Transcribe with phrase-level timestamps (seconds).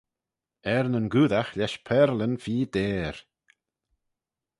[0.75, 3.15] Er nyn goodagh lesh pearlyn feer deyr.